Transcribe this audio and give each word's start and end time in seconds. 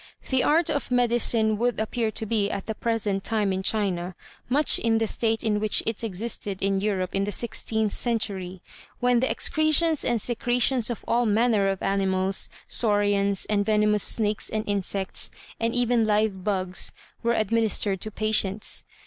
The 0.31 0.43
art 0.43 0.71
of 0.71 0.89
medicine 0.89 1.59
would 1.59 1.79
appear 1.79 2.09
to 2.09 2.25
be 2.25 2.49
at 2.49 2.65
the 2.65 2.73
present 2.73 3.23
time 3.23 3.53
in 3.53 3.61
China 3.61 4.15
much 4.49 4.79
in 4.79 4.97
the 4.97 5.05
state 5.05 5.43
in 5.43 5.59
which 5.59 5.83
it 5.85 6.03
existed 6.03 6.59
in 6.59 6.81
Europe 6.81 7.13
in 7.13 7.25
the 7.25 7.31
sixteenth 7.31 7.93
century, 7.93 8.63
when 8.99 9.19
the 9.19 9.29
excretions 9.29 10.03
and 10.03 10.19
secretions 10.19 10.89
of 10.89 11.05
all 11.07 11.27
manner 11.27 11.69
of 11.69 11.83
animals, 11.83 12.49
saurians, 12.67 13.45
and 13.45 13.63
venomous 13.63 14.01
snakes 14.01 14.49
and 14.49 14.67
insects, 14.67 15.29
and 15.59 15.75
even 15.75 16.03
live 16.07 16.43
bugs, 16.43 16.91
were 17.21 17.33
administered 17.35 18.01
to 18.01 18.09
patients. 18.09 18.85